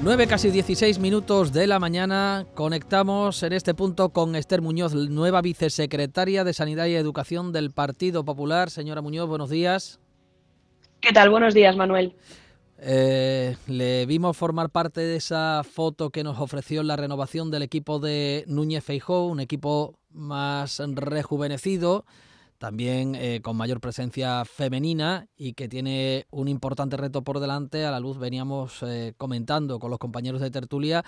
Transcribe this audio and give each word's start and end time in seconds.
9 0.00 0.28
casi 0.28 0.52
16 0.52 1.00
minutos 1.00 1.52
de 1.52 1.66
la 1.66 1.80
mañana 1.80 2.46
conectamos 2.54 3.42
en 3.42 3.52
este 3.52 3.74
punto 3.74 4.10
con 4.10 4.36
Esther 4.36 4.62
Muñoz, 4.62 4.94
nueva 4.94 5.42
vicesecretaria 5.42 6.44
de 6.44 6.52
Sanidad 6.54 6.86
y 6.86 6.94
Educación 6.94 7.52
del 7.52 7.72
Partido 7.72 8.24
Popular. 8.24 8.70
Señora 8.70 9.02
Muñoz, 9.02 9.28
buenos 9.28 9.50
días. 9.50 9.98
¿Qué 11.00 11.12
tal? 11.12 11.30
Buenos 11.30 11.52
días, 11.52 11.76
Manuel. 11.76 12.14
Eh, 12.78 13.56
le 13.66 14.06
vimos 14.06 14.36
formar 14.36 14.70
parte 14.70 15.00
de 15.00 15.16
esa 15.16 15.62
foto 15.64 16.10
que 16.10 16.22
nos 16.22 16.38
ofreció 16.38 16.84
la 16.84 16.94
renovación 16.94 17.50
del 17.50 17.62
equipo 17.62 17.98
de 17.98 18.44
Núñez 18.46 18.84
Feijó, 18.84 19.26
un 19.26 19.40
equipo 19.40 19.98
más 20.12 20.78
rejuvenecido, 20.78 22.04
también 22.58 23.14
eh, 23.14 23.40
con 23.42 23.56
mayor 23.56 23.80
presencia 23.80 24.44
femenina 24.44 25.28
y 25.36 25.54
que 25.54 25.68
tiene 25.68 26.26
un 26.30 26.48
importante 26.48 26.96
reto 26.96 27.22
por 27.22 27.40
delante. 27.40 27.84
A 27.84 27.90
la 27.90 28.00
luz 28.00 28.18
veníamos 28.18 28.82
eh, 28.82 29.14
comentando 29.16 29.78
con 29.78 29.90
los 29.90 29.98
compañeros 29.98 30.40
de 30.40 30.50
tertulia 30.50 31.04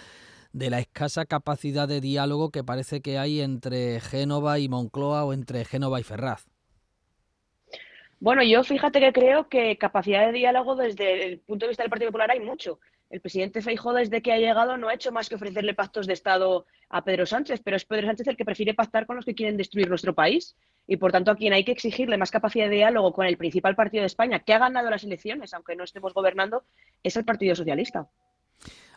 de 0.53 0.71
la 0.71 0.79
escasa 0.79 1.27
capacidad 1.27 1.87
de 1.87 2.01
diálogo 2.01 2.51
que 2.51 2.65
parece 2.65 3.01
que 3.03 3.19
hay 3.19 3.41
entre 3.41 4.01
Génova 4.01 4.59
y 4.59 4.69
Moncloa 4.69 5.25
o 5.25 5.33
entre 5.33 5.65
Génova 5.65 6.01
y 6.01 6.03
Ferraz. 6.03 6.47
Bueno, 8.19 8.43
yo 8.43 8.63
fíjate 8.65 9.01
que 9.01 9.13
creo 9.13 9.49
que 9.49 9.79
capacidad 9.79 10.27
de 10.27 10.33
diálogo 10.33 10.77
desde 10.77 11.27
el 11.27 11.39
punto 11.39 11.65
de 11.65 11.71
vista 11.71 11.83
del 11.83 11.91
Partido 11.91 12.11
Popular 12.11 12.31
hay 12.31 12.41
mucho. 12.41 12.79
El 13.11 13.21
presidente 13.21 13.61
Feijóo 13.61 13.93
desde 13.93 14.23
que 14.23 14.33
ha 14.33 14.39
llegado 14.39 14.77
no 14.77 14.89
ha 14.89 14.95
hecho 14.95 15.11
más 15.11 15.29
que 15.29 15.35
ofrecerle 15.35 15.75
pactos 15.75 16.07
de 16.07 16.13
Estado 16.13 16.67
a 16.89 17.03
Pedro 17.03 17.27
Sánchez, 17.27 17.61
pero 17.65 17.77
es 17.77 17.85
Pedro 17.85 18.07
Sánchez 18.07 18.29
el 18.29 18.37
que 18.37 18.45
prefiere 18.45 18.73
pactar 18.73 19.05
con 19.05 19.17
los 19.17 19.25
que 19.25 19.35
quieren 19.35 19.57
destruir 19.57 19.89
nuestro 19.89 20.15
país 20.15 20.57
y 20.87 20.97
por 20.97 21.11
tanto 21.11 21.33
a 21.33 21.37
quien 21.37 21.53
hay 21.53 21.65
que 21.65 21.73
exigirle 21.73 22.17
más 22.17 22.31
capacidad 22.31 22.69
de 22.69 22.77
diálogo 22.77 23.13
con 23.13 23.27
el 23.27 23.37
principal 23.37 23.75
partido 23.75 24.03
de 24.03 24.07
España 24.07 24.39
que 24.39 24.55
ha 24.55 24.59
ganado 24.61 24.91
las 24.91 25.03
elecciones, 25.03 25.53
aunque 25.53 25.75
no 25.75 25.83
estemos 25.83 26.15
gobernando, 26.15 26.63
es 27.03 27.17
el 27.17 27.25
Partido 27.25 27.57
Socialista. 27.57 28.09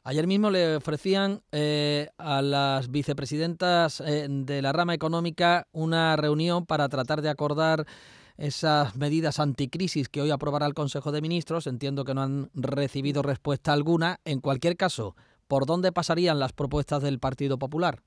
Ayer 0.04 0.28
mismo 0.28 0.52
le 0.52 0.76
ofrecían 0.76 1.42
eh, 1.52 2.10
a 2.18 2.42
las 2.42 2.92
vicepresidentas 2.92 4.02
eh, 4.02 4.28
de 4.30 4.62
la 4.62 4.74
rama 4.74 4.94
económica 4.94 5.68
una 5.72 6.18
reunión 6.18 6.66
para 6.66 6.90
tratar 6.90 7.22
de 7.22 7.30
acordar 7.30 7.86
esas 8.38 8.96
medidas 8.96 9.40
anticrisis 9.40 10.10
que 10.10 10.22
hoy 10.22 10.32
aprobará 10.32 10.66
el 10.66 10.74
Consejo 10.74 11.12
de 11.12 11.22
Ministros. 11.22 11.68
Entiendo 11.68 12.06
que 12.06 12.14
no 12.14 12.22
han 12.22 12.50
recibido 12.54 13.22
respuesta 13.22 13.74
alguna. 13.74 14.20
En 14.26 14.42
cualquier 14.42 14.78
caso, 14.78 15.16
¿por 15.48 15.66
dónde 15.66 15.92
pasarían 15.92 16.40
las 16.40 16.54
propuestas 16.54 17.02
del 17.02 17.20
Partido 17.20 17.58
Popular? 17.58 18.02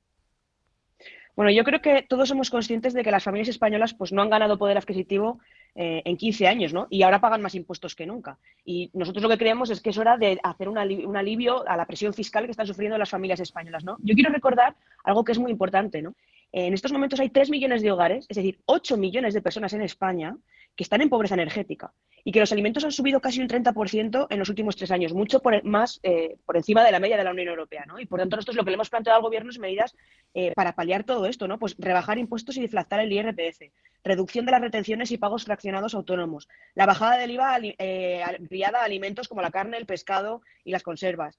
Bueno, 1.37 1.51
yo 1.51 1.65
creo 1.65 1.83
que 1.83 2.03
todos 2.09 2.31
somos 2.31 2.49
conscientes 2.49 2.95
de 2.95 3.05
que 3.05 3.11
las 3.11 3.23
familias 3.23 3.49
españolas 3.49 3.93
pues, 3.93 4.11
no 4.11 4.23
han 4.23 4.31
ganado 4.31 4.57
poder 4.57 4.79
adquisitivo 4.79 5.39
eh, 5.75 6.01
en 6.07 6.17
15 6.17 6.49
años, 6.49 6.73
¿no? 6.73 6.87
Y 6.89 7.03
ahora 7.03 7.21
pagan 7.21 7.43
más 7.43 7.55
impuestos 7.55 7.95
que 7.95 8.07
nunca. 8.07 8.39
Y 8.65 8.91
nosotros 8.95 9.23
lo 9.23 9.29
que 9.29 9.37
creemos 9.37 9.69
es 9.69 9.83
que 9.83 9.91
es 9.91 9.99
hora 9.99 10.17
de 10.17 10.41
hacer 10.43 10.71
un, 10.71 10.79
alivio 10.79 11.69
a 11.69 11.77
la 11.77 11.85
presión 11.85 12.15
fiscal 12.15 12.47
que 12.47 12.53
están 12.53 12.67
sufriendo 12.67 12.97
las 12.97 13.11
familias 13.11 13.41
españolas, 13.41 13.85
¿no? 13.85 13.99
Yo 14.01 14.15
quiero 14.15 14.33
recordar 14.33 14.75
algo 15.05 15.25
que 15.25 15.33
es 15.33 15.39
muy 15.39 15.51
importante, 15.51 16.01
¿no? 16.01 16.15
En 16.59 16.73
estos 16.73 16.91
momentos 16.91 17.21
hay 17.21 17.29
3 17.29 17.51
millones 17.51 17.83
de 17.83 17.93
hogares, 17.93 18.25
es 18.31 18.37
decir, 18.39 18.59
8 18.65 18.97
millones 18.97 19.35
de 19.35 19.43
personas 19.43 19.75
en 19.75 19.83
España 19.83 20.39
que 20.75 20.85
están 20.85 21.03
en 21.03 21.11
pobreza 21.11 21.35
energética 21.35 21.93
y 22.25 22.33
que 22.33 22.41
los 22.41 22.51
alimentos 22.51 22.83
han 22.83 22.93
subido 22.93 23.21
casi 23.21 23.43
un 23.43 23.47
30% 23.49 24.27
en 24.31 24.39
los 24.39 24.49
últimos 24.49 24.75
tres 24.75 24.91
años, 24.91 25.13
mucho 25.13 25.41
por, 25.41 25.63
más 25.65 26.01
eh, 26.03 26.39
por 26.47 26.57
encima 26.57 26.83
de 26.83 26.93
la 26.93 26.99
media 26.99 27.19
de 27.19 27.25
la 27.25 27.33
Unión 27.33 27.49
Europea. 27.49 27.85
¿no? 27.87 28.01
Y 28.01 28.07
por 28.07 28.21
tanto, 28.21 28.37
nosotros 28.37 28.57
lo 28.57 28.65
que 28.65 28.71
le 28.71 28.77
hemos 28.77 28.89
planteado 28.89 29.19
al 29.19 29.23
Gobierno 29.23 29.51
es 29.51 29.59
medidas 29.59 29.95
eh, 30.33 30.53
para 30.55 30.75
paliar 30.75 31.05
todo 31.05 31.27
esto, 31.27 31.47
¿no? 31.47 31.59
pues 31.59 31.77
rebajar 31.79 32.17
impuestos 32.17 32.57
y 32.57 32.63
deflactar 32.63 33.01
el 33.01 33.13
IRPF, 33.13 33.71
reducción 34.03 34.47
de 34.47 34.53
las 34.53 34.63
retenciones 34.63 35.11
y 35.11 35.19
pagos 35.19 35.45
fraccionados 35.45 35.95
autónomos, 35.95 36.49
la 36.75 36.87
bajada 36.87 37.19
del 37.19 37.33
IVA 37.33 37.59
eh, 37.61 38.23
a 38.23 38.83
alimentos 38.83 39.29
como 39.29 39.43
la 39.43 39.51
carne, 39.51 39.77
el 39.77 39.85
pescado 39.85 40.41
y 40.65 40.71
las 40.71 40.83
conservas, 40.83 41.39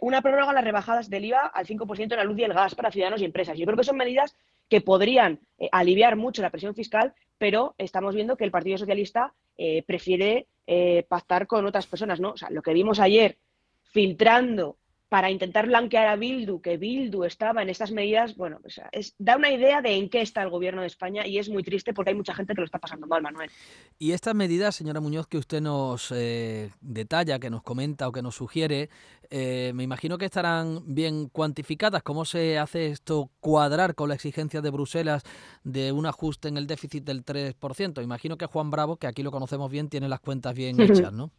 una 0.00 0.22
prórroga 0.22 0.50
a 0.50 0.54
las 0.54 0.64
rebajadas 0.64 1.10
del 1.10 1.24
IVA 1.24 1.46
al 1.46 1.66
5% 1.66 2.00
en 2.12 2.16
la 2.16 2.24
luz 2.24 2.38
y 2.38 2.44
el 2.44 2.54
gas 2.54 2.74
para 2.74 2.92
ciudadanos 2.92 3.20
y 3.20 3.24
empresas. 3.24 3.58
Yo 3.58 3.66
creo 3.66 3.76
que 3.76 3.84
son 3.84 3.96
medidas 3.96 4.36
que 4.68 4.80
podrían 4.80 5.40
aliviar 5.72 6.14
mucho 6.16 6.42
la 6.42 6.50
presión 6.50 6.74
fiscal 6.74 7.12
pero 7.38 7.74
estamos 7.78 8.14
viendo 8.14 8.36
que 8.36 8.44
el 8.44 8.50
Partido 8.50 8.78
Socialista 8.78 9.34
eh, 9.56 9.82
prefiere 9.82 10.46
eh, 10.66 11.04
pactar 11.08 11.46
con 11.46 11.66
otras 11.66 11.86
personas, 11.86 12.20
¿no? 12.20 12.30
O 12.30 12.36
sea, 12.36 12.50
lo 12.50 12.62
que 12.62 12.72
vimos 12.72 13.00
ayer 13.00 13.38
filtrando 13.82 14.78
para 15.14 15.30
intentar 15.30 15.68
blanquear 15.68 16.08
a 16.08 16.16
Bildu, 16.16 16.60
que 16.60 16.76
Bildu 16.76 17.22
estaba 17.22 17.62
en 17.62 17.68
estas 17.68 17.92
medidas, 17.92 18.34
bueno, 18.34 18.58
es, 18.90 19.14
da 19.16 19.36
una 19.36 19.52
idea 19.52 19.80
de 19.80 19.94
en 19.94 20.10
qué 20.10 20.20
está 20.22 20.42
el 20.42 20.50
gobierno 20.50 20.80
de 20.80 20.88
España 20.88 21.24
y 21.24 21.38
es 21.38 21.48
muy 21.48 21.62
triste 21.62 21.94
porque 21.94 22.10
hay 22.10 22.16
mucha 22.16 22.34
gente 22.34 22.52
que 22.52 22.60
lo 22.60 22.64
está 22.64 22.80
pasando 22.80 23.06
mal, 23.06 23.22
Manuel. 23.22 23.48
Y 23.96 24.10
estas 24.10 24.34
medidas, 24.34 24.74
señora 24.74 24.98
Muñoz, 24.98 25.28
que 25.28 25.38
usted 25.38 25.60
nos 25.60 26.10
eh, 26.10 26.72
detalla, 26.80 27.38
que 27.38 27.48
nos 27.48 27.62
comenta 27.62 28.08
o 28.08 28.10
que 28.10 28.22
nos 28.22 28.34
sugiere, 28.34 28.90
eh, 29.30 29.70
me 29.72 29.84
imagino 29.84 30.18
que 30.18 30.24
estarán 30.24 30.82
bien 30.84 31.28
cuantificadas. 31.28 32.02
¿Cómo 32.02 32.24
se 32.24 32.58
hace 32.58 32.88
esto 32.88 33.30
cuadrar 33.38 33.94
con 33.94 34.08
la 34.08 34.16
exigencia 34.16 34.62
de 34.62 34.70
Bruselas 34.70 35.22
de 35.62 35.92
un 35.92 36.06
ajuste 36.06 36.48
en 36.48 36.56
el 36.56 36.66
déficit 36.66 37.04
del 37.04 37.24
3%? 37.24 38.02
Imagino 38.02 38.36
que 38.36 38.46
Juan 38.46 38.72
Bravo, 38.72 38.96
que 38.96 39.06
aquí 39.06 39.22
lo 39.22 39.30
conocemos 39.30 39.70
bien, 39.70 39.88
tiene 39.88 40.08
las 40.08 40.18
cuentas 40.18 40.56
bien 40.56 40.80
hechas, 40.80 41.12
¿no? 41.12 41.30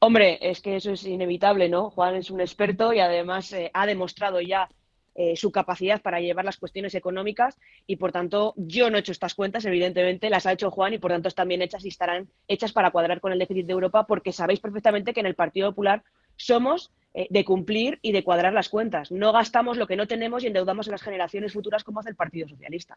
Hombre, 0.00 0.38
es 0.40 0.60
que 0.60 0.76
eso 0.76 0.92
es 0.92 1.04
inevitable, 1.04 1.68
¿no? 1.68 1.90
Juan 1.90 2.14
es 2.14 2.30
un 2.30 2.40
experto 2.40 2.92
y 2.92 3.00
además 3.00 3.52
eh, 3.52 3.70
ha 3.74 3.84
demostrado 3.84 4.40
ya 4.40 4.68
eh, 5.16 5.34
su 5.34 5.50
capacidad 5.50 6.00
para 6.00 6.20
llevar 6.20 6.44
las 6.44 6.58
cuestiones 6.58 6.94
económicas 6.94 7.58
y 7.88 7.96
por 7.96 8.12
tanto 8.12 8.54
yo 8.56 8.88
no 8.88 8.96
he 8.96 9.00
hecho 9.00 9.10
estas 9.10 9.34
cuentas, 9.34 9.64
evidentemente 9.64 10.30
las 10.30 10.46
ha 10.46 10.52
hecho 10.52 10.70
Juan 10.70 10.94
y 10.94 10.98
por 10.98 11.10
tanto 11.10 11.26
están 11.26 11.48
bien 11.48 11.62
hechas 11.62 11.84
y 11.84 11.88
estarán 11.88 12.28
hechas 12.46 12.72
para 12.72 12.92
cuadrar 12.92 13.20
con 13.20 13.32
el 13.32 13.40
déficit 13.40 13.66
de 13.66 13.72
Europa 13.72 14.06
porque 14.06 14.32
sabéis 14.32 14.60
perfectamente 14.60 15.12
que 15.12 15.18
en 15.18 15.26
el 15.26 15.34
Partido 15.34 15.70
Popular 15.70 16.04
somos 16.36 16.92
eh, 17.14 17.26
de 17.30 17.44
cumplir 17.44 17.98
y 18.00 18.12
de 18.12 18.22
cuadrar 18.22 18.52
las 18.52 18.68
cuentas. 18.68 19.10
No 19.10 19.32
gastamos 19.32 19.76
lo 19.76 19.88
que 19.88 19.96
no 19.96 20.06
tenemos 20.06 20.44
y 20.44 20.46
endeudamos 20.46 20.86
a 20.86 20.92
las 20.92 21.02
generaciones 21.02 21.52
futuras 21.52 21.82
como 21.82 21.98
hace 21.98 22.10
el 22.10 22.16
Partido 22.16 22.46
Socialista. 22.46 22.96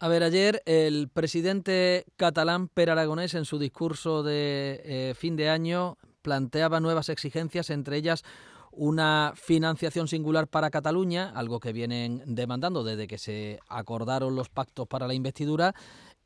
A 0.00 0.06
ver, 0.08 0.22
ayer 0.22 0.62
el 0.64 1.08
presidente 1.08 2.04
catalán 2.16 2.68
Per 2.68 2.88
Aragonés 2.88 3.34
en 3.34 3.44
su 3.44 3.58
discurso 3.58 4.22
de 4.22 4.80
eh, 4.84 5.14
fin 5.16 5.34
de 5.34 5.48
año 5.48 5.98
planteaba 6.22 6.78
nuevas 6.78 7.08
exigencias, 7.08 7.70
entre 7.70 7.96
ellas 7.96 8.22
una 8.70 9.32
financiación 9.34 10.06
singular 10.06 10.46
para 10.46 10.70
Cataluña, 10.70 11.32
algo 11.34 11.58
que 11.58 11.72
vienen 11.72 12.22
demandando 12.26 12.84
desde 12.84 13.08
que 13.08 13.18
se 13.18 13.58
acordaron 13.68 14.36
los 14.36 14.48
pactos 14.48 14.86
para 14.86 15.08
la 15.08 15.14
investidura, 15.14 15.74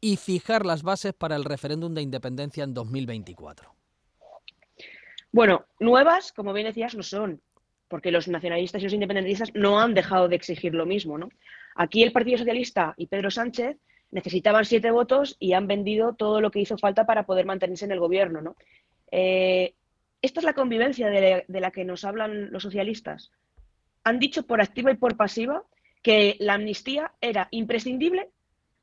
y 0.03 0.19
fijar 0.19 0.67
las 0.67 0.83
bases 0.83 1.15
para 1.15 1.37
el 1.37 1.45
referéndum 1.45 1.95
de 1.95 2.03
independencia 2.03 2.65
en 2.65 2.75
2024. 2.75 3.75
Bueno, 5.31 5.65
nuevas, 5.81 6.33
como 6.33 6.53
bien 6.53 6.67
decías, 6.67 6.95
no 6.95 7.03
son, 7.03 7.41
porque 7.89 8.11
los 8.11 8.29
nacionalistas 8.29 8.83
y 8.83 8.85
los 8.85 8.93
independentistas 8.93 9.51
no 9.55 9.81
han 9.81 9.95
dejado 9.95 10.29
de 10.29 10.37
exigir 10.37 10.75
lo 10.75 10.85
mismo, 10.85 11.17
¿no? 11.17 11.31
Aquí 11.75 12.03
el 12.03 12.13
Partido 12.13 12.39
Socialista 12.39 12.95
y 12.97 13.07
Pedro 13.07 13.31
Sánchez 13.31 13.77
necesitaban 14.11 14.65
siete 14.65 14.91
votos 14.91 15.37
y 15.39 15.55
han 15.55 15.67
vendido 15.67 16.15
todo 16.15 16.41
lo 16.41 16.51
que 16.51 16.61
hizo 16.61 16.79
falta 16.79 17.07
para 17.07 17.25
poder 17.25 17.47
mantenerse 17.47 17.87
en 17.87 17.93
el 17.93 18.01
gobierno. 18.01 18.43
¿no? 18.43 18.57
Eh, 19.11 19.75
esta 20.21 20.41
es 20.41 20.45
la 20.45 20.55
convivencia 20.55 21.09
de, 21.09 21.45
la 21.49 21.71
que 21.71 21.85
nos 21.85 22.05
hablan 22.05 22.53
los 22.53 22.63
socialistas. 22.63 23.33
Han 24.05 24.19
dicho 24.19 24.47
por 24.47 24.61
activa 24.61 24.93
y 24.93 24.97
por 24.97 25.17
pasiva 25.17 25.65
que 26.03 26.37
la 26.41 26.55
amnistía 26.55 27.13
era 27.21 27.49
imprescindible 27.51 28.31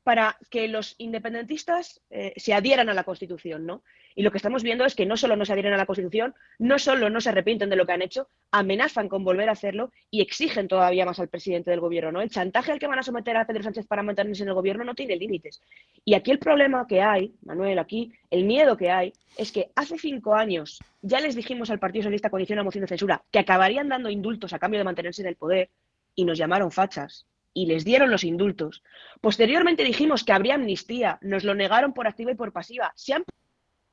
para 0.02 0.38
que 0.50 0.68
los 0.68 0.94
independentistas 0.98 2.00
eh, 2.10 2.32
se 2.36 2.54
adhieran 2.54 2.88
a 2.88 2.94
la 2.94 3.04
Constitución, 3.04 3.66
¿no? 3.66 3.82
Y 4.14 4.22
lo 4.22 4.30
que 4.30 4.38
estamos 4.38 4.62
viendo 4.62 4.84
es 4.84 4.94
que 4.94 5.06
no 5.06 5.16
solo 5.16 5.36
no 5.36 5.44
se 5.44 5.52
adhieren 5.52 5.72
a 5.72 5.76
la 5.76 5.86
Constitución, 5.86 6.34
no 6.58 6.78
solo 6.78 7.10
no 7.10 7.20
se 7.20 7.28
arrepienten 7.28 7.70
de 7.70 7.76
lo 7.76 7.86
que 7.86 7.92
han 7.92 8.02
hecho, 8.02 8.28
amenazan 8.50 9.08
con 9.08 9.24
volver 9.24 9.48
a 9.48 9.52
hacerlo 9.52 9.92
y 10.10 10.20
exigen 10.20 10.68
todavía 10.68 11.04
más 11.04 11.20
al 11.20 11.28
presidente 11.28 11.70
del 11.70 11.80
gobierno. 11.80 12.12
¿no? 12.12 12.20
El 12.20 12.30
chantaje 12.30 12.72
al 12.72 12.78
que 12.78 12.86
van 12.86 12.98
a 12.98 13.02
someter 13.02 13.36
a 13.36 13.46
Pedro 13.46 13.62
Sánchez 13.62 13.86
para 13.86 14.02
mantenerse 14.02 14.42
en 14.42 14.48
el 14.48 14.54
gobierno 14.54 14.84
no 14.84 14.94
tiene 14.94 15.16
límites. 15.16 15.62
Y 16.04 16.14
aquí 16.14 16.30
el 16.30 16.38
problema 16.38 16.86
que 16.86 17.00
hay, 17.00 17.34
Manuel, 17.42 17.78
aquí 17.78 18.12
el 18.30 18.44
miedo 18.44 18.76
que 18.76 18.90
hay 18.90 19.12
es 19.36 19.52
que 19.52 19.70
hace 19.76 19.96
cinco 19.96 20.34
años 20.34 20.80
ya 21.02 21.20
les 21.20 21.36
dijimos 21.36 21.70
al 21.70 21.78
Partido 21.78 22.02
Socialista 22.02 22.30
hicieron 22.40 22.62
una 22.62 22.68
moción 22.68 22.82
de 22.82 22.88
censura 22.88 23.22
que 23.30 23.38
acabarían 23.38 23.88
dando 23.88 24.10
indultos 24.10 24.52
a 24.52 24.58
cambio 24.58 24.80
de 24.80 24.84
mantenerse 24.84 25.22
en 25.22 25.28
el 25.28 25.36
poder 25.36 25.70
y 26.14 26.24
nos 26.24 26.36
llamaron 26.36 26.70
fachas 26.70 27.26
y 27.52 27.66
les 27.66 27.84
dieron 27.84 28.10
los 28.10 28.24
indultos. 28.24 28.82
Posteriormente 29.20 29.84
dijimos 29.84 30.24
que 30.24 30.32
habría 30.32 30.54
amnistía, 30.54 31.18
nos 31.20 31.44
lo 31.44 31.54
negaron 31.54 31.92
por 31.92 32.06
activa 32.06 32.32
y 32.32 32.36
por 32.36 32.52
pasiva. 32.52 32.92
Se 32.96 33.14
han 33.14 33.24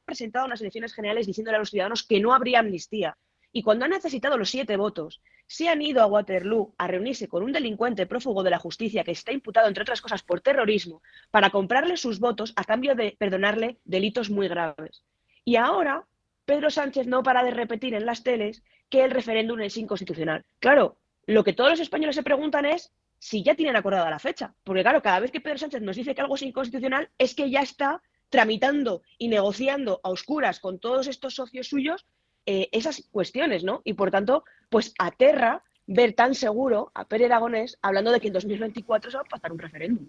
presentado 0.06 0.46
unas 0.46 0.62
elecciones 0.62 0.94
generales 0.94 1.28
diciéndole 1.28 1.58
a 1.58 1.60
los 1.60 1.70
ciudadanos 1.70 2.04
que 2.04 2.20
no 2.20 2.34
habría 2.34 2.60
amnistía. 2.60 3.18
Y 3.52 3.64
cuando 3.64 3.86
han 3.86 3.92
necesitado 3.92 4.38
los 4.38 4.50
siete 4.50 4.78
votos, 4.78 5.22
se 5.48 5.70
han 5.70 5.82
ido 5.82 6.02
a 6.02 6.06
Waterloo 6.06 6.76
a 6.78 6.88
reunirse 6.88 7.28
con 7.28 7.44
un 7.44 7.54
delincuente 7.54 8.06
prófugo 8.06 8.44
de 8.44 8.52
la 8.52 8.60
justicia 8.60 9.04
que 9.04 9.12
está 9.12 9.32
imputado, 9.32 9.68
entre 9.68 9.82
otras 9.82 10.02
cosas, 10.02 10.22
por 10.22 10.42
terrorismo, 10.42 11.02
para 11.32 11.50
comprarle 11.50 11.98
sus 11.98 12.20
votos 12.20 12.54
a 12.56 12.66
cambio 12.66 12.96
de 12.96 13.16
perdonarle 13.18 13.80
delitos 13.86 14.30
muy 14.30 14.48
graves. 14.48 15.04
Y 15.46 15.56
ahora, 15.56 16.06
Pedro 16.46 16.70
Sánchez 16.70 17.08
no 17.08 17.24
para 17.24 17.44
de 17.44 17.52
repetir 17.52 17.94
en 17.94 18.06
las 18.06 18.24
teles 18.24 18.64
que 18.90 19.04
el 19.04 19.12
referéndum 19.12 19.60
es 19.62 19.78
inconstitucional. 19.78 20.46
Claro, 20.60 20.98
lo 21.26 21.44
que 21.44 21.54
todos 21.54 21.72
los 21.72 21.80
españoles 21.80 22.16
se 22.16 22.24
preguntan 22.24 22.66
es 22.66 22.92
si 23.20 23.44
ya 23.44 23.56
tienen 23.56 23.76
acordada 23.76 24.10
la 24.10 24.20
fecha. 24.20 24.54
Porque 24.64 24.82
claro, 24.82 25.02
cada 25.02 25.20
vez 25.20 25.32
que 25.32 25.42
Pedro 25.42 25.58
Sánchez 25.58 25.82
nos 25.82 25.96
dice 25.96 26.14
que 26.14 26.22
algo 26.22 26.36
es 26.36 26.42
inconstitucional, 26.42 27.10
es 27.18 27.36
que 27.36 27.50
ya 27.50 27.62
está 27.62 28.02
tramitando 28.30 29.02
y 29.18 29.30
negociando 29.30 30.00
a 30.04 30.10
oscuras 30.10 30.60
con 30.60 30.80
todos 30.80 31.08
estos 31.08 31.36
socios 31.36 31.68
suyos 31.68 32.06
eh, 32.46 32.70
esas 32.72 33.08
cuestiones, 33.12 33.64
¿no? 33.64 33.82
Y 33.84 33.94
por 33.94 34.12
tanto, 34.12 34.44
pues 34.70 34.94
aterra 35.00 35.64
ver 35.86 36.14
tan 36.14 36.36
seguro 36.36 36.92
a 36.94 37.06
Pérez 37.06 37.28
Aragonés 37.28 37.78
hablando 37.82 38.12
de 38.12 38.20
que 38.20 38.28
en 38.28 38.34
2024 38.34 39.12
se 39.12 39.18
va 39.18 39.24
a 39.24 39.26
pasar 39.26 39.52
un 39.52 39.60
referéndum. 39.60 40.08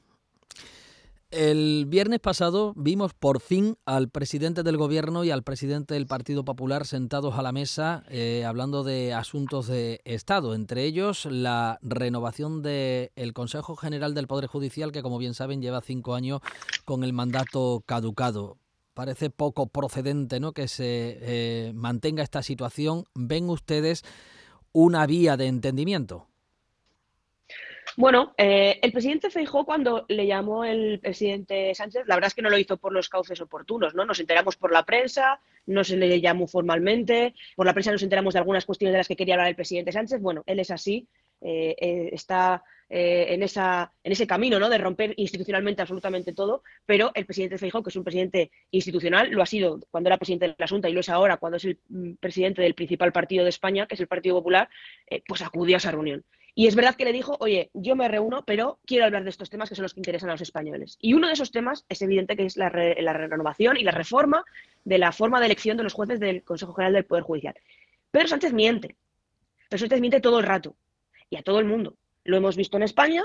El 1.31 1.85
viernes 1.85 2.21
pasado 2.21 2.73
vimos 2.75 3.13
por 3.13 3.41
fin 3.41 3.77
al 3.85 4.09
presidente 4.09 4.63
del 4.63 4.79
gobierno 4.79 5.25
y 5.25 5.31
al 5.31 5.43
presidente 5.43 5.93
del 5.93 6.07
Partido 6.07 6.43
Popular 6.43 6.87
sentados 6.87 7.35
a 7.35 7.43
la 7.43 7.53
mesa 7.53 8.03
eh, 8.09 8.47
hablando 8.47 8.83
de 8.83 9.13
asuntos 9.13 9.67
de 9.67 10.01
Estado, 10.05 10.55
entre 10.55 10.85
ellos 10.85 11.27
la 11.27 11.79
renovación 11.83 12.63
del 12.63 13.35
Consejo 13.35 13.77
General 13.77 14.15
del 14.15 14.27
Poder 14.27 14.47
Judicial, 14.47 14.91
que 14.91 15.03
como 15.03 15.19
bien 15.19 15.35
saben 15.35 15.61
lleva 15.61 15.83
cinco 15.83 16.15
años 16.15 16.41
con 16.87 17.05
el 17.05 17.13
mandato 17.13 17.83
caducado. 17.85 18.57
Parece 18.95 19.29
poco 19.29 19.67
procedente 19.67 20.41
¿no? 20.41 20.53
que 20.53 20.67
se 20.67 21.19
eh, 21.21 21.73
mantenga 21.75 22.23
esta 22.23 22.43
situación. 22.43 23.05
¿Ven 23.15 23.51
ustedes 23.51 24.03
una 24.73 25.07
vía 25.07 25.37
de 25.37 25.49
entendimiento? 25.49 26.27
Bueno, 27.99 28.33
eh, 28.39 28.79
el 28.81 28.93
presidente 28.93 29.29
Feijó 29.29 29.65
cuando 29.65 30.07
le 30.07 30.25
llamó 30.25 30.65
el 30.65 31.01
presidente 31.01 31.75
Sánchez, 31.75 32.05
la 32.07 32.15
verdad 32.15 32.29
es 32.29 32.35
que 32.35 32.43
no 32.43 32.49
lo 32.49 32.57
hizo 32.57 32.77
por 32.77 32.93
los 32.93 33.09
cauces 33.09 33.41
oportunos, 33.41 33.93
¿no? 33.93 34.05
Nos 34.05 34.21
enteramos 34.21 34.57
por 34.57 34.73
la 34.73 34.85
prensa, 34.85 35.41
no 35.67 35.83
se 35.83 35.97
le 35.97 36.21
llamó 36.21 36.47
formalmente, 36.47 37.35
por 37.57 37.67
la 37.67 37.73
prensa 37.73 37.91
nos 37.91 38.05
enteramos 38.05 38.35
de 38.35 38.39
algunas 38.39 38.65
cuestiones 38.67 38.93
de 38.93 38.99
las 38.99 39.09
que 39.09 39.17
quería 39.17 39.35
hablar 39.35 39.49
el 39.49 39.57
presidente 39.57 39.91
Sánchez. 39.91 40.21
Bueno, 40.21 40.45
él 40.47 40.61
es 40.61 40.71
así, 40.71 41.09
eh, 41.41 41.75
eh, 41.77 42.11
está 42.13 42.63
en, 42.89 43.43
esa, 43.43 43.93
en 44.05 44.13
ese 44.13 44.29
camino 44.29 44.61
¿no? 44.61 44.69
de 44.69 44.79
romper 44.79 45.15
institucionalmente 45.17 45.83
absolutamente 45.83 46.33
todo, 46.33 46.63
pero 46.87 47.11
el 47.17 47.27
presidente 47.27 47.59
Feijó, 47.59 47.83
que 47.83 47.91
es 47.91 47.97
un 47.97 48.05
presidente 48.05 48.53
institucional, 48.71 49.29
lo 49.31 49.43
ha 49.43 49.47
sido 49.47 49.81
cuando 49.91 50.09
era 50.09 50.19
presidente 50.19 50.47
de 50.47 50.55
la 50.57 50.69
Junta 50.69 50.89
y 50.89 50.93
lo 50.93 51.01
es 51.01 51.09
ahora 51.09 51.39
cuando 51.39 51.57
es 51.57 51.65
el 51.65 51.81
mm, 51.89 52.13
presidente 52.21 52.63
del 52.63 52.75
principal 52.75 53.11
partido 53.11 53.43
de 53.43 53.51
España, 53.51 53.89
que 53.89 53.97
es 53.97 54.01
el 54.01 54.07
Partido 54.07 54.37
Popular, 54.37 54.69
pues 55.27 55.43
acudió 55.43 55.75
a 55.75 55.79
esa 55.79 55.91
reunión. 55.91 56.25
Y 56.59 56.67
es 56.67 56.75
verdad 56.75 56.97
que 56.97 57.05
le 57.05 57.13
dijo, 57.13 57.37
oye, 57.39 57.71
yo 57.73 57.95
me 57.95 58.09
reúno, 58.09 58.43
pero 58.45 58.81
quiero 58.85 59.05
hablar 59.05 59.23
de 59.23 59.31
estos 59.31 59.49
temas 59.49 59.69
que 59.69 59.77
son 59.77 59.85
los 59.85 59.95
que 59.95 60.01
interesan 60.01 60.29
a 60.29 60.33
los 60.33 60.41
españoles. 60.41 60.99
Y 61.01 61.15
uno 61.15 61.29
de 61.29 61.35
esos 61.35 61.53
temas 61.53 61.87
es 61.89 62.03
evidente 62.03 62.35
que 62.37 62.47
es 62.47 62.57
la, 62.57 62.69
renovación 62.69 63.77
y 63.77 63.85
la 63.85 63.93
reforma 63.93 64.45
de 64.85 64.99
la 64.99 65.13
forma 65.13 65.39
de 65.39 65.47
elección 65.47 65.77
de 65.77 65.85
los 65.85 65.93
jueces 65.93 66.19
del 66.19 66.43
Consejo 66.43 66.75
General 66.75 66.95
del 66.95 67.05
Poder 67.05 67.23
Judicial. 67.23 67.55
Pedro 68.11 68.27
Sánchez 68.27 68.53
miente. 68.53 68.97
Pedro 69.69 69.79
Sánchez 69.79 70.01
miente 70.01 70.21
todo 70.21 70.41
el 70.41 70.47
rato 70.47 70.75
y 71.31 71.37
a 71.37 71.43
todo 71.43 71.61
el 71.61 71.65
mundo. 71.65 71.95
Lo 72.25 72.37
hemos 72.37 72.57
visto 72.57 72.77
en 72.77 72.83
España, 72.83 73.23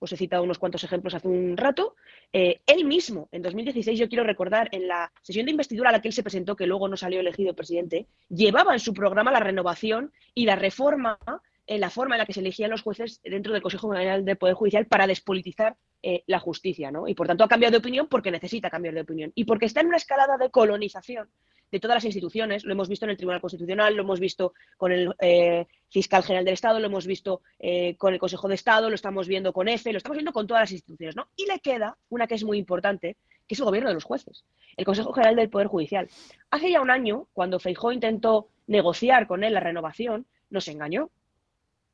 os 0.00 0.12
he 0.12 0.16
citado 0.16 0.42
unos 0.42 0.58
cuantos 0.58 0.82
ejemplos 0.82 1.14
hace 1.14 1.28
un 1.28 1.56
rato. 1.56 1.94
Eh, 2.32 2.60
él 2.66 2.84
mismo, 2.86 3.28
en 3.30 3.42
2016, 3.42 3.96
yo 4.00 4.08
quiero 4.08 4.24
recordar, 4.24 4.68
en 4.72 4.88
la 4.88 5.12
sesión 5.22 5.46
de 5.46 5.52
investidura 5.52 5.90
a 5.90 5.92
la 5.92 6.02
que 6.02 6.08
él 6.08 6.14
se 6.14 6.24
presentó, 6.24 6.56
que 6.56 6.66
luego 6.66 6.88
no 6.88 6.96
salió 6.96 7.20
elegido 7.20 7.54
presidente, 7.54 8.08
llevaba 8.28 8.72
en 8.72 8.80
su 8.80 8.92
programa 8.92 9.30
la 9.30 9.38
renovación 9.38 10.12
y 10.34 10.44
la 10.44 10.56
reforma 10.56 11.20
en 11.68 11.80
la 11.80 11.90
forma 11.90 12.14
en 12.14 12.20
la 12.20 12.26
que 12.26 12.32
se 12.32 12.40
elegían 12.40 12.70
los 12.70 12.82
jueces 12.82 13.20
dentro 13.22 13.52
del 13.52 13.62
Consejo 13.62 13.90
General 13.90 14.24
del 14.24 14.38
Poder 14.38 14.54
Judicial 14.54 14.86
para 14.86 15.06
despolitizar 15.06 15.76
eh, 16.02 16.24
la 16.26 16.40
justicia, 16.40 16.90
¿no? 16.90 17.06
Y 17.06 17.14
por 17.14 17.26
tanto 17.26 17.44
ha 17.44 17.48
cambiado 17.48 17.72
de 17.72 17.78
opinión 17.78 18.08
porque 18.08 18.30
necesita 18.30 18.70
cambiar 18.70 18.94
de 18.94 19.02
opinión 19.02 19.32
y 19.34 19.44
porque 19.44 19.66
está 19.66 19.82
en 19.82 19.88
una 19.88 19.98
escalada 19.98 20.38
de 20.38 20.50
colonización 20.50 21.28
de 21.70 21.78
todas 21.78 21.96
las 21.96 22.04
instituciones. 22.06 22.64
Lo 22.64 22.72
hemos 22.72 22.88
visto 22.88 23.04
en 23.04 23.10
el 23.10 23.18
Tribunal 23.18 23.42
Constitucional, 23.42 23.94
lo 23.94 24.02
hemos 24.02 24.18
visto 24.18 24.54
con 24.78 24.92
el 24.92 25.14
eh, 25.20 25.66
Fiscal 25.90 26.22
General 26.22 26.46
del 26.46 26.54
Estado, 26.54 26.80
lo 26.80 26.86
hemos 26.86 27.06
visto 27.06 27.42
eh, 27.58 27.96
con 27.96 28.14
el 28.14 28.18
Consejo 28.18 28.48
de 28.48 28.54
Estado, 28.54 28.88
lo 28.88 28.94
estamos 28.94 29.28
viendo 29.28 29.52
con 29.52 29.68
EFE, 29.68 29.92
lo 29.92 29.98
estamos 29.98 30.16
viendo 30.16 30.32
con 30.32 30.46
todas 30.46 30.62
las 30.62 30.72
instituciones, 30.72 31.16
¿no? 31.16 31.28
Y 31.36 31.44
le 31.46 31.60
queda 31.60 31.98
una 32.08 32.26
que 32.26 32.36
es 32.36 32.44
muy 32.44 32.56
importante, 32.56 33.18
que 33.46 33.54
es 33.54 33.58
el 33.58 33.66
gobierno 33.66 33.90
de 33.90 33.94
los 33.94 34.04
jueces, 34.04 34.46
el 34.78 34.86
Consejo 34.86 35.12
General 35.12 35.36
del 35.36 35.50
Poder 35.50 35.66
Judicial. 35.66 36.08
Hace 36.50 36.70
ya 36.70 36.80
un 36.80 36.90
año, 36.90 37.28
cuando 37.34 37.58
Feijó 37.58 37.92
intentó 37.92 38.48
negociar 38.66 39.26
con 39.26 39.44
él 39.44 39.52
la 39.52 39.60
renovación, 39.60 40.26
nos 40.48 40.66
engañó 40.68 41.10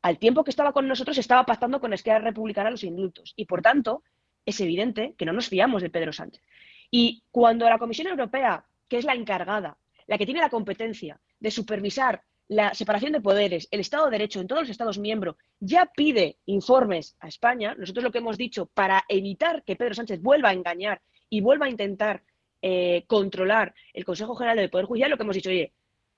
al 0.05 0.19
tiempo 0.19 0.45
que 0.45 0.51
estaba 0.51 0.75
con 0.75 0.87
nosotros 0.87 1.17
estaba 1.17 1.47
pactando 1.47 1.81
con 1.81 1.95
Esquerra 1.95 2.19
Republicana 2.19 2.71
los 2.71 2.85
indultos. 2.85 3.33
Y 3.37 3.47
por 3.47 3.63
tanto, 3.63 4.03
es 4.45 4.61
evidente 4.61 5.15
que 5.17 5.25
no 5.25 5.33
nos 5.33 5.49
fiamos 5.49 5.81
de 5.81 5.89
Pedro 5.89 6.13
Sánchez. 6.13 6.43
Y 6.91 7.23
cuando 7.31 7.67
la 7.67 7.79
Comisión 7.79 8.09
Europea, 8.09 8.67
que 8.87 8.99
es 8.99 9.07
la 9.07 9.15
encargada, 9.15 9.79
la 10.07 10.19
que 10.19 10.27
tiene 10.27 10.43
la 10.43 10.51
competencia 10.51 11.19
de 11.41 11.51
supervisar 11.51 12.21
la 12.49 12.75
separación 12.75 13.13
de 13.13 13.23
poderes, 13.23 13.67
el 13.71 13.81
Estado 13.81 14.05
de 14.05 14.11
Derecho 14.11 14.43
en 14.43 14.47
todos 14.47 14.61
los 14.61 14.71
Estados 14.71 14.99
miembros, 14.99 15.37
ya 15.59 15.87
pide 15.87 16.37
informes 16.45 17.17
a 17.21 17.29
España, 17.29 17.75
nosotros 17.75 18.05
lo 18.05 18.13
que 18.13 18.19
hemos 18.19 18.37
dicho 18.37 18.67
para 18.67 19.05
evitar 19.09 19.65
que 19.65 19.75
Pedro 19.75 19.95
Sánchez 19.95 20.21
vuelva 20.21 20.51
a 20.51 20.53
engañar 20.53 21.01
y 21.31 21.41
vuelva 21.41 21.65
a 21.65 21.71
intentar 21.71 22.23
eh, 22.61 23.05
controlar 23.07 23.75
el 23.95 24.05
Consejo 24.05 24.35
General 24.35 24.59
del 24.59 24.69
Poder 24.69 24.85
Judicial, 24.85 25.13
lo 25.13 25.17
que 25.17 25.23
hemos 25.23 25.37
dicho, 25.37 25.49
oye, 25.49 25.73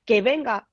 que 0.04 0.22
venga 0.22 0.68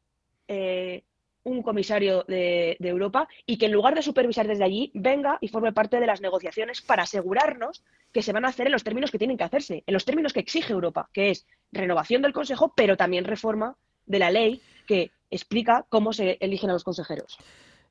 eh, 0.47 1.03
un 1.43 1.61
comisario 1.61 2.23
de, 2.27 2.77
Europa 2.79 3.27
y 3.45 3.57
que 3.57 3.65
en 3.65 3.71
lugar 3.71 3.95
de 3.95 4.01
supervisar 4.01 4.47
desde 4.47 4.63
allí, 4.63 4.91
venga 4.93 5.37
y 5.41 5.47
forme 5.47 5.73
parte 5.73 5.99
de 5.99 6.07
las 6.07 6.21
negociaciones 6.21 6.81
para 6.81 7.03
asegurarnos 7.03 7.83
que 8.11 8.21
se 8.21 8.31
van 8.31 8.45
a 8.45 8.49
hacer 8.49 8.67
en 8.67 8.71
los 8.71 8.83
términos 8.83 9.11
que 9.11 9.17
tienen 9.17 9.37
que 9.37 9.43
hacerse, 9.43 9.83
en 9.85 9.93
los 9.93 10.05
términos 10.05 10.33
que 10.33 10.39
exige 10.39 10.73
Europa, 10.73 11.09
que 11.13 11.31
es 11.31 11.45
renovación 11.71 12.21
del 12.21 12.33
Consejo, 12.33 12.73
pero 12.75 12.97
también 12.97 13.25
reforma 13.25 13.75
de 14.05 14.19
la 14.19 14.31
ley 14.31 14.61
que 14.87 15.11
explica 15.31 15.85
cómo 15.89 16.13
se 16.13 16.37
eligen 16.39 16.69
a 16.69 16.73
los 16.73 16.83
consejeros. 16.83 17.37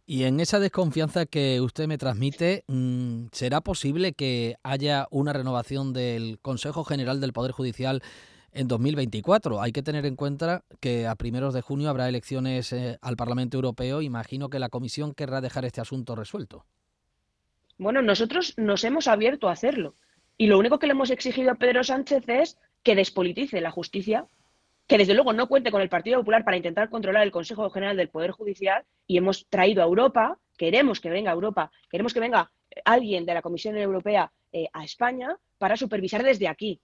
Y 0.04 0.24
en 0.24 0.40
esa 0.40 0.58
desconfianza 0.58 1.26
que 1.26 1.60
usted 1.60 1.86
me 1.86 1.98
transmite, 1.98 2.64
mm, 2.66 3.26
¿será 3.32 3.60
posible 3.60 4.14
que 4.14 4.56
haya 4.62 5.06
una 5.10 5.32
renovación 5.32 5.92
del 5.92 6.38
Consejo 6.40 6.84
General 6.84 7.20
del 7.20 7.32
Poder 7.32 7.52
Judicial 7.52 8.02
en 8.52 8.68
2024. 8.68 9.60
Hay 9.60 9.72
que 9.72 9.82
tener 9.82 10.06
en 10.06 10.16
cuenta 10.16 10.64
que 10.80 11.06
a 11.06 11.14
primeros 11.14 11.54
de 11.54 11.62
junio 11.62 11.88
habrá 11.88 12.08
elecciones 12.08 12.72
eh, 12.72 12.98
al 13.00 13.16
Parlamento 13.16 13.56
Europeo. 13.56 14.02
Imagino 14.02 14.48
que 14.48 14.58
la 14.58 14.68
Comisión 14.68 15.14
querrá 15.14 15.40
dejar 15.40 15.64
este 15.64 15.80
asunto 15.80 16.14
resuelto. 16.14 16.64
Bueno, 17.78 18.02
nosotros 18.02 18.54
nos 18.56 18.84
hemos 18.84 19.08
abierto 19.08 19.48
a 19.48 19.52
hacerlo. 19.52 19.94
Y 20.36 20.46
lo 20.46 20.58
único 20.58 20.78
que 20.78 20.86
le 20.86 20.92
hemos 20.92 21.10
exigido 21.10 21.50
a 21.50 21.56
Pedro 21.56 21.84
Sánchez 21.84 22.28
es 22.28 22.58
que 22.82 22.94
despolitice 22.94 23.60
la 23.60 23.70
justicia, 23.70 24.26
que 24.86 24.98
desde 24.98 25.14
luego 25.14 25.32
no 25.32 25.48
cuente 25.48 25.70
con 25.70 25.80
el 25.80 25.88
Partido 25.88 26.18
Popular 26.18 26.44
para 26.44 26.56
intentar 26.56 26.90
controlar 26.90 27.22
el 27.22 27.30
Consejo 27.30 27.70
General 27.70 27.96
del 27.96 28.08
Poder 28.08 28.30
Judicial. 28.32 28.84
Y 29.06 29.16
hemos 29.16 29.46
traído 29.48 29.82
a 29.82 29.86
Europa, 29.86 30.38
queremos 30.56 31.00
que 31.00 31.10
venga 31.10 31.32
Europa, 31.32 31.70
queremos 31.90 32.12
que 32.12 32.20
venga 32.20 32.50
alguien 32.84 33.26
de 33.26 33.34
la 33.34 33.42
Comisión 33.42 33.76
Europea 33.76 34.32
eh, 34.52 34.68
a 34.72 34.84
España 34.84 35.36
para 35.58 35.76
supervisar 35.76 36.22
desde 36.22 36.48
aquí 36.48 36.80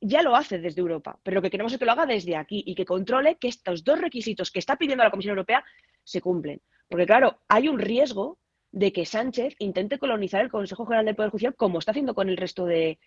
ya 0.00 0.22
lo 0.22 0.36
hace 0.36 0.58
desde 0.58 0.80
Europa, 0.80 1.18
pero 1.22 1.36
lo 1.36 1.42
que 1.42 1.50
queremos 1.50 1.72
es 1.72 1.78
que 1.78 1.84
lo 1.84 1.92
haga 1.92 2.06
desde 2.06 2.36
aquí 2.36 2.62
y 2.66 2.74
que 2.74 2.84
controle 2.84 3.36
que 3.36 3.48
estos 3.48 3.84
dos 3.84 4.00
requisitos 4.00 4.50
que 4.50 4.58
está 4.58 4.76
pidiendo 4.76 5.04
la 5.04 5.10
Comisión 5.10 5.32
Europea 5.32 5.64
se 6.04 6.20
cumplen. 6.20 6.60
Porque 6.88 7.06
claro, 7.06 7.40
hay 7.48 7.68
un 7.68 7.78
riesgo 7.78 8.38
de 8.72 8.92
que 8.92 9.06
Sánchez 9.06 9.54
intente 9.58 9.98
colonizar 9.98 10.42
el 10.42 10.50
Consejo 10.50 10.84
General 10.84 11.04
del 11.04 11.16
Poder 11.16 11.30
Judicial 11.30 11.54
como 11.54 11.78
está 11.78 11.90
haciendo 11.92 12.14
con 12.14 12.28
el 12.28 12.36
resto 12.36 12.64
de, 12.64 12.98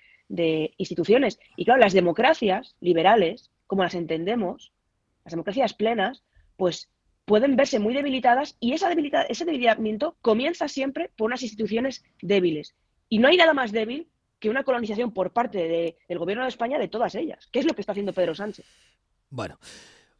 instituciones. 0.77 1.39
Y 1.55 1.65
claro, 1.65 1.81
las 1.81 1.93
democracias 1.93 2.75
liberales, 2.79 3.51
como 3.67 3.83
las 3.83 3.95
entendemos, 3.95 4.71
las 5.25 5.31
democracias 5.31 5.73
plenas, 5.73 6.23
pues 6.57 6.89
pueden 7.25 7.55
verse 7.55 7.79
muy 7.79 7.93
debilitadas 7.93 8.55
y 8.59 8.73
ese 8.73 9.45
debilitamiento 9.45 10.17
comienza 10.21 10.67
siempre 10.67 11.11
por 11.17 11.27
unas 11.27 11.43
instituciones 11.43 12.03
débiles. 12.21 12.75
Y 13.09 13.19
no 13.19 13.27
hay 13.27 13.37
nada 13.37 13.53
más 13.53 13.71
débil 13.71 14.07
que 14.41 14.49
una 14.49 14.63
colonización 14.63 15.13
por 15.13 15.31
parte 15.31 15.95
del 16.09 16.19
gobierno 16.19 16.43
de 16.43 16.49
España 16.49 16.77
de 16.77 16.89
todas 16.89 17.15
ellas. 17.15 17.47
¿Qué 17.51 17.59
es 17.59 17.65
lo 17.65 17.73
que 17.73 17.81
está 17.81 17.93
haciendo 17.93 18.11
Pedro 18.11 18.35
Sánchez? 18.35 18.65
Bueno. 19.29 19.57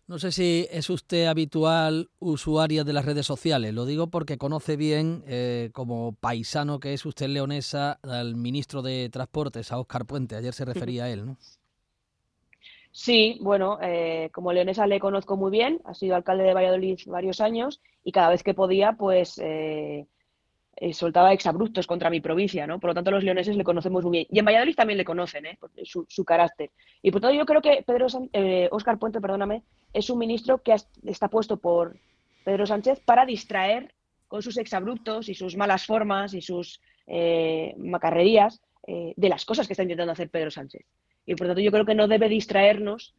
No 0.08 0.20
sé 0.20 0.34
si 0.34 0.68
es 0.70 0.90
usted 0.90 1.28
habitual 1.28 2.10
usuaria 2.20 2.84
de 2.84 2.92
las 2.92 3.06
redes 3.06 3.26
sociales. 3.26 3.74
Lo 3.74 3.86
digo 3.86 4.08
porque 4.08 4.38
conoce 4.38 4.76
bien, 4.76 5.24
eh, 5.26 5.70
como 5.72 6.18
paisano 6.20 6.82
que 6.82 6.94
es 6.94 7.06
usted 7.06 7.28
leonesa, 7.28 7.98
al 8.04 8.36
ministro 8.36 8.82
de 8.82 9.10
Transportes, 9.10 9.72
a 9.72 9.80
Óscar 9.80 10.06
Puente. 10.06 10.36
Ayer 10.36 10.54
se 10.54 10.66
refería 10.66 11.06
a 11.06 11.10
él, 11.10 11.26
¿no? 11.26 11.38
Sí, 12.92 13.38
bueno, 13.40 13.78
eh, 13.82 14.30
como 14.34 14.52
leonesa 14.52 14.86
le 14.86 15.00
conozco 15.00 15.38
muy 15.38 15.50
bien. 15.50 15.80
Ha 15.86 15.94
sido 15.94 16.16
alcalde 16.16 16.44
de 16.44 16.54
Valladolid 16.54 17.00
varios 17.06 17.40
años 17.40 17.82
y 18.04 18.12
cada 18.12 18.32
vez 18.32 18.44
que 18.44 18.54
podía, 18.54 18.94
pues 18.94 19.38
eh, 19.38 20.08
eh, 20.84 20.96
soltaba 20.96 21.32
exabruptos 21.32 21.86
contra 21.86 22.10
mi 22.10 22.22
provincia, 22.22 22.66
¿no? 22.66 22.80
Por 22.80 22.90
lo 22.90 22.94
tanto, 22.96 23.12
los 23.12 23.24
leoneses 23.24 23.56
le 23.56 23.64
conocemos 23.64 24.04
muy 24.04 24.12
bien. 24.14 24.28
Y 24.32 24.40
en 24.40 24.46
Valladolid 24.46 24.74
también 24.74 24.98
le 24.98 25.06
conocen, 25.06 25.46
¿eh? 25.46 25.60
Su, 25.84 26.08
su, 26.10 26.26
carácter. 26.26 26.72
Y 27.04 27.12
por 27.12 27.22
tanto, 27.22 27.38
yo 27.38 27.46
creo 27.46 27.62
que 27.62 27.84
Pedro 27.86 28.08
Óscar 28.08 28.96
eh, 28.96 28.98
Puente, 28.98 29.22
perdóname, 29.22 29.62
es 29.94 30.10
un 30.10 30.18
ministro 30.18 30.58
que 30.64 30.76
está 31.06 31.28
puesto 31.28 31.58
por 31.58 31.98
Pedro 32.44 32.66
Sánchez 32.66 33.00
para 33.06 33.28
distraer 33.28 33.94
con 34.28 34.42
sus 34.42 34.58
exabruptos 34.58 35.30
y 35.30 35.36
sus 35.36 35.56
malas 35.56 35.86
formas 35.86 36.34
y 36.34 36.42
sus 36.42 36.82
eh, 37.06 37.76
macarrerías 37.78 38.60
de 38.88 39.30
las 39.30 39.46
cosas 39.46 39.68
que 39.68 39.74
está 39.74 39.84
intentando 39.84 40.14
hacer 40.14 40.32
Pedro 40.32 40.50
Sánchez. 40.50 40.82
Y 41.28 41.36
por 41.36 41.46
tanto, 41.46 41.62
yo 41.62 41.72
creo 41.72 41.86
que 41.86 41.94
no 41.94 42.08
debe 42.08 42.28
distraernos 42.28 43.14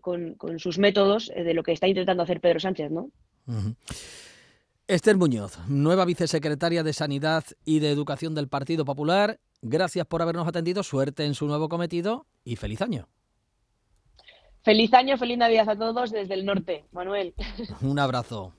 con, 0.00 0.36
sus 0.58 0.78
métodos 0.78 1.26
de 1.34 1.54
lo 1.54 1.64
que 1.64 1.72
está 1.72 1.88
intentando 1.88 2.22
hacer 2.22 2.40
Pedro 2.40 2.60
Sánchez, 2.60 2.92
¿no? 2.92 3.10
Esther 4.90 5.16
Muñoz, 5.16 5.56
nueva 5.68 6.04
vicesecretaria 6.04 6.82
de 6.82 6.92
Sanidad 6.92 7.44
y 7.64 7.78
de 7.78 7.92
Educación 7.92 8.34
del 8.34 8.48
Partido 8.48 8.84
Popular, 8.84 9.38
gracias 9.62 10.04
por 10.04 10.20
habernos 10.20 10.48
atendido, 10.48 10.82
suerte 10.82 11.24
en 11.24 11.34
su 11.34 11.46
nuevo 11.46 11.68
cometido 11.68 12.26
y 12.42 12.56
feliz 12.56 12.82
año. 12.82 13.08
Feliz 14.62 14.92
año, 14.92 15.16
feliz 15.16 15.38
Navidad 15.38 15.68
a 15.68 15.78
todos 15.78 16.10
desde 16.10 16.34
el 16.34 16.44
norte, 16.44 16.86
Manuel. 16.90 17.34
Un 17.82 18.00
abrazo. 18.00 18.52